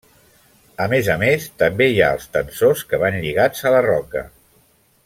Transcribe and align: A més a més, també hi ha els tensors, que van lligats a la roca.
A 0.85 0.87
més 0.93 1.09
a 1.15 1.17
més, 1.23 1.45
també 1.63 1.89
hi 1.91 2.01
ha 2.05 2.09
els 2.17 2.27
tensors, 2.39 2.83
que 2.95 3.03
van 3.07 3.21
lligats 3.27 3.65
a 3.71 3.75
la 3.79 3.85
roca. 3.89 4.27